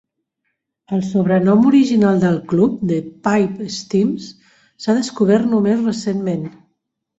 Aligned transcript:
El 0.95 1.03
sobrenom 1.09 1.67
original 1.71 2.17
del 2.23 2.39
club, 2.53 2.79
The 2.93 2.97
Pipe 3.29 3.69
Stems, 3.77 4.33
s'ha 4.87 4.99
descobert 5.03 5.49
només 5.55 5.87
recentment. 5.87 6.53